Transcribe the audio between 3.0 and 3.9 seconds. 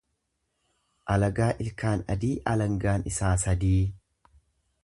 isaa sadii.